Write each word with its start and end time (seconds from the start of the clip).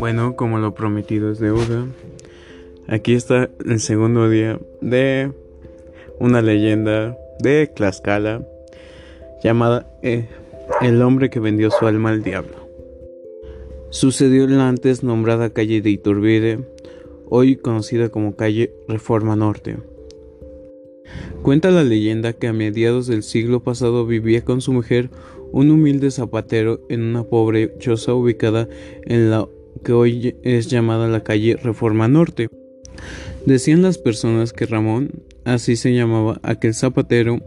Bueno, 0.00 0.34
como 0.34 0.58
lo 0.58 0.74
prometido 0.74 1.30
es 1.30 1.38
deuda, 1.38 1.86
aquí 2.88 3.14
está 3.14 3.50
el 3.66 3.80
segundo 3.80 4.28
día 4.30 4.58
de 4.80 5.30
una 6.18 6.42
leyenda 6.42 7.16
de 7.38 7.66
Tlaxcala 7.66 8.46
llamada 9.42 9.86
eh, 10.02 10.28
El 10.80 11.02
hombre 11.02 11.30
que 11.30 11.40
vendió 11.40 11.70
su 11.70 11.86
alma 11.86 12.10
al 12.10 12.22
diablo. 12.22 12.56
Sucedió 13.90 14.44
en 14.44 14.56
la 14.58 14.68
antes 14.68 15.02
nombrada 15.02 15.50
calle 15.50 15.82
de 15.82 15.90
Iturbide, 15.90 16.60
hoy 17.28 17.56
conocida 17.56 18.08
como 18.08 18.36
calle 18.36 18.72
Reforma 18.88 19.36
Norte. 19.36 19.76
Cuenta 21.42 21.70
la 21.70 21.84
leyenda 21.84 22.34
que 22.34 22.48
a 22.48 22.52
mediados 22.52 23.06
del 23.06 23.22
siglo 23.22 23.62
pasado 23.62 24.04
vivía 24.06 24.44
con 24.44 24.60
su 24.60 24.74
mujer 24.74 25.10
un 25.52 25.70
humilde 25.70 26.10
zapatero 26.10 26.84
en 26.90 27.02
una 27.02 27.24
pobre 27.24 27.74
choza 27.78 28.12
ubicada 28.14 28.68
en 29.04 29.30
la 29.30 29.48
que 29.82 29.92
hoy 29.92 30.36
es 30.42 30.68
llamada 30.68 31.08
la 31.08 31.24
calle 31.24 31.56
Reforma 31.56 32.08
Norte. 32.08 32.48
Decían 33.46 33.80
las 33.80 33.96
personas 33.96 34.52
que 34.52 34.66
Ramón, 34.66 35.22
así 35.44 35.76
se 35.76 35.94
llamaba 35.94 36.38
aquel 36.42 36.74
zapatero, 36.74 37.38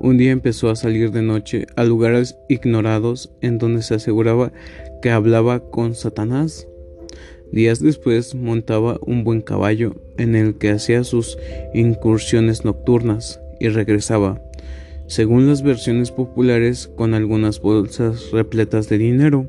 un 0.00 0.18
día 0.18 0.32
empezó 0.32 0.68
a 0.68 0.76
salir 0.76 1.12
de 1.12 1.22
noche 1.22 1.66
a 1.76 1.84
lugares 1.84 2.36
ignorados 2.48 3.32
en 3.40 3.58
donde 3.58 3.82
se 3.82 3.94
aseguraba 3.94 4.52
que 5.00 5.10
hablaba 5.10 5.60
con 5.70 5.94
Satanás. 5.94 6.66
Días 7.52 7.80
después 7.80 8.34
montaba 8.34 8.98
un 9.00 9.24
buen 9.24 9.40
caballo 9.40 9.94
en 10.18 10.34
el 10.34 10.54
que 10.54 10.70
hacía 10.70 11.04
sus 11.04 11.38
incursiones 11.74 12.64
nocturnas 12.64 13.40
y 13.58 13.68
regresaba, 13.68 14.42
según 15.06 15.46
las 15.46 15.62
versiones 15.62 16.10
populares, 16.10 16.88
con 16.94 17.14
algunas 17.14 17.60
bolsas 17.60 18.30
repletas 18.32 18.88
de 18.88 18.98
dinero. 18.98 19.48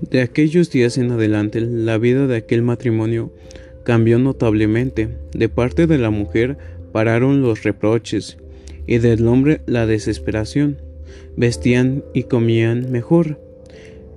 De 0.00 0.22
aquellos 0.22 0.70
días 0.70 0.96
en 0.96 1.10
adelante, 1.10 1.60
la 1.60 1.98
vida 1.98 2.26
de 2.26 2.36
aquel 2.36 2.62
matrimonio 2.62 3.32
cambió 3.82 4.18
notablemente. 4.18 5.08
De 5.32 5.48
parte 5.48 5.86
de 5.86 5.98
la 5.98 6.10
mujer 6.10 6.56
pararon 6.92 7.42
los 7.42 7.62
reproches 7.62 8.38
y 8.86 8.98
del 8.98 9.26
hombre 9.26 9.60
la 9.66 9.86
desesperación. 9.86 10.78
Vestían 11.36 12.04
y 12.14 12.24
comían 12.24 12.90
mejor. 12.90 13.38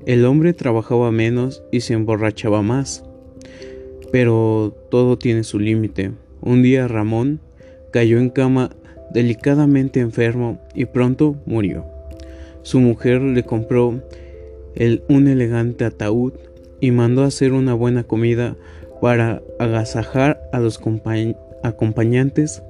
El 0.05 0.25
hombre 0.25 0.53
trabajaba 0.53 1.11
menos 1.11 1.63
y 1.71 1.81
se 1.81 1.93
emborrachaba 1.93 2.61
más. 2.61 3.03
Pero 4.11 4.75
todo 4.89 5.17
tiene 5.17 5.43
su 5.43 5.59
límite. 5.59 6.11
Un 6.41 6.63
día 6.63 6.87
Ramón 6.87 7.39
cayó 7.91 8.17
en 8.17 8.29
cama 8.29 8.71
delicadamente 9.13 9.99
enfermo 9.99 10.59
y 10.73 10.85
pronto 10.85 11.35
murió. 11.45 11.85
Su 12.63 12.79
mujer 12.79 13.21
le 13.21 13.43
compró 13.43 14.01
un 15.07 15.27
elegante 15.27 15.85
ataúd 15.85 16.33
y 16.79 16.91
mandó 16.91 17.23
hacer 17.23 17.53
una 17.53 17.73
buena 17.73 18.03
comida 18.03 18.55
para 19.01 19.41
agasajar 19.59 20.41
a 20.51 20.59
los 20.59 20.79
acompañantes 21.63 22.63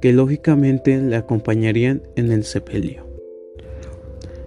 que 0.00 0.12
lógicamente 0.12 1.00
le 1.00 1.16
acompañarían 1.16 2.02
en 2.16 2.32
el 2.32 2.44
sepelio. 2.44 3.15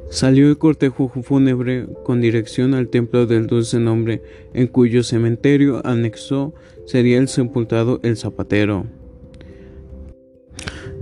Salió 0.09 0.49
el 0.49 0.57
cortejo 0.57 1.07
fúnebre 1.07 1.87
con 2.03 2.19
dirección 2.19 2.73
al 2.73 2.89
templo 2.89 3.27
del 3.27 3.45
dulce 3.45 3.79
nombre, 3.79 4.23
en 4.53 4.65
cuyo 4.65 5.03
cementerio 5.03 5.85
anexó 5.85 6.53
sería 6.85 7.19
el 7.19 7.27
sepultado 7.27 7.99
el 8.01 8.17
zapatero. 8.17 8.85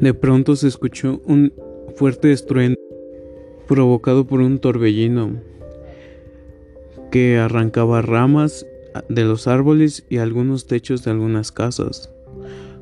De 0.02 0.14
pronto 0.14 0.58
se 0.58 0.67
escuchó 0.67 1.22
un 1.25 1.53
fuerte 1.95 2.33
estruendo 2.33 2.77
provocado 3.66 4.27
por 4.27 4.41
un 4.41 4.59
torbellino 4.59 5.42
que 7.09 7.38
arrancaba 7.38 8.02
ramas 8.02 8.66
de 9.08 9.23
los 9.23 9.47
árboles 9.47 10.05
y 10.09 10.17
algunos 10.17 10.67
techos 10.67 11.03
de 11.05 11.11
algunas 11.11 11.54
casas. 11.54 12.11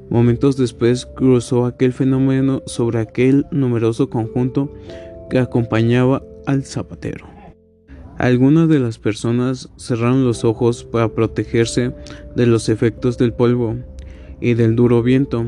Momentos 0.09 0.57
después 0.57 1.05
cruzó 1.05 1.65
aquel 1.65 1.93
fenómeno 1.93 2.63
sobre 2.65 2.99
aquel 2.99 3.45
numeroso 3.51 4.09
conjunto 4.09 4.71
que 5.29 5.39
acompañaba 5.39 6.23
al 6.45 6.63
zapatero. 6.63 7.27
Algunas 8.17 8.69
de 8.69 8.79
las 8.79 8.97
personas 8.97 9.69
cerraron 9.77 10.23
los 10.23 10.45
ojos 10.45 10.85
para 10.85 11.09
protegerse 11.09 11.93
de 12.35 12.45
los 12.45 12.69
efectos 12.69 13.17
del 13.17 13.33
polvo 13.33 13.75
y 14.39 14.53
del 14.53 14.75
duro 14.75 15.03
viento. 15.03 15.45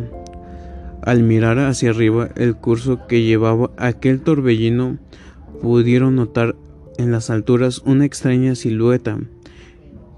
Al 1.01 1.23
mirar 1.23 1.59
hacia 1.59 1.91
arriba 1.91 2.29
el 2.35 2.55
curso 2.57 3.07
que 3.07 3.23
llevaba 3.23 3.71
aquel 3.77 4.19
torbellino, 4.19 4.97
pudieron 5.61 6.15
notar 6.15 6.55
en 6.97 7.11
las 7.11 7.29
alturas 7.29 7.81
una 7.85 8.05
extraña 8.05 8.55
silueta 8.55 9.17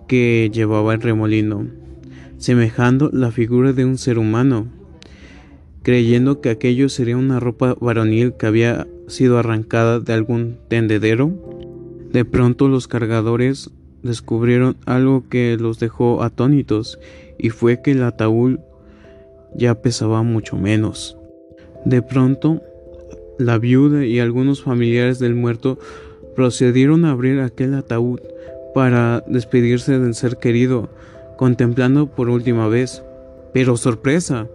que 0.07 0.49
llevaba 0.51 0.95
el 0.95 1.01
remolino, 1.01 1.67
semejando 2.37 3.11
la 3.13 3.31
figura 3.31 3.73
de 3.73 3.85
un 3.85 3.99
ser 3.99 4.17
humano. 4.17 4.78
Creyendo 5.83 6.41
que 6.41 6.49
aquello 6.49 6.89
sería 6.89 7.17
una 7.17 7.39
ropa 7.39 7.75
varonil 7.79 8.33
que 8.33 8.47
había 8.47 8.87
sido 9.07 9.37
arrancada 9.37 9.99
de 9.99 10.13
algún 10.13 10.57
tendedero, 10.67 11.31
de 12.11 12.25
pronto 12.25 12.67
los 12.67 12.87
cargadores 12.87 13.71
descubrieron 14.03 14.77
algo 14.85 15.25
que 15.29 15.57
los 15.59 15.79
dejó 15.79 16.23
atónitos 16.23 16.99
y 17.37 17.49
fue 17.49 17.81
que 17.81 17.91
el 17.91 18.03
ataúd 18.03 18.59
ya 19.55 19.81
pesaba 19.81 20.23
mucho 20.23 20.57
menos. 20.57 21.17
De 21.85 22.01
pronto, 22.01 22.61
la 23.37 23.57
viuda 23.57 24.05
y 24.05 24.19
algunos 24.19 24.61
familiares 24.61 25.19
del 25.19 25.35
muerto 25.35 25.79
procedieron 26.35 27.05
a 27.05 27.11
abrir 27.11 27.39
aquel 27.39 27.73
ataúd 27.73 28.19
para 28.73 29.23
despedirse 29.27 29.97
del 29.97 30.13
ser 30.13 30.37
querido, 30.37 30.89
contemplando 31.37 32.07
por 32.07 32.29
última 32.29 32.67
vez. 32.67 33.03
Pero 33.53 33.77
sorpresa. 33.77 34.47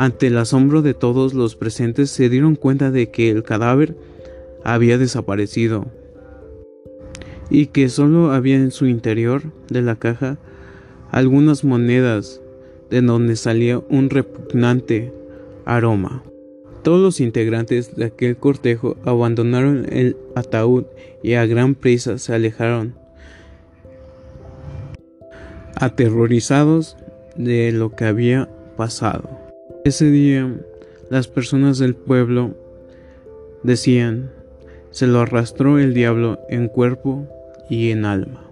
Ante 0.00 0.28
el 0.28 0.38
asombro 0.38 0.80
de 0.80 0.94
todos 0.94 1.34
los 1.34 1.56
presentes 1.56 2.08
se 2.08 2.30
dieron 2.30 2.56
cuenta 2.56 2.90
de 2.90 3.10
que 3.10 3.28
el 3.28 3.42
cadáver 3.42 3.98
había 4.64 4.96
desaparecido 4.96 5.88
y 7.50 7.66
que 7.66 7.90
solo 7.90 8.32
había 8.32 8.56
en 8.56 8.70
su 8.70 8.86
interior 8.86 9.42
de 9.68 9.82
la 9.82 9.96
caja 9.96 10.38
algunas 11.10 11.64
monedas 11.64 12.40
de 12.88 13.02
donde 13.02 13.36
salía 13.36 13.78
un 13.90 14.08
repugnante 14.08 15.12
aroma. 15.66 16.22
Todos 16.82 17.02
los 17.02 17.20
integrantes 17.20 17.94
de 17.94 18.06
aquel 18.06 18.38
cortejo 18.38 18.96
abandonaron 19.04 19.84
el 19.92 20.16
ataúd 20.34 20.84
y 21.22 21.34
a 21.34 21.44
gran 21.44 21.74
prisa 21.74 22.16
se 22.16 22.34
alejaron, 22.34 22.94
aterrorizados 25.76 26.96
de 27.36 27.70
lo 27.72 27.94
que 27.94 28.06
había 28.06 28.48
pasado. 28.78 29.39
Ese 29.82 30.10
día 30.10 30.54
las 31.08 31.26
personas 31.26 31.78
del 31.78 31.94
pueblo 31.94 32.54
decían, 33.62 34.30
se 34.90 35.06
lo 35.06 35.20
arrastró 35.20 35.78
el 35.78 35.94
diablo 35.94 36.38
en 36.50 36.68
cuerpo 36.68 37.26
y 37.70 37.90
en 37.90 38.04
alma. 38.04 38.49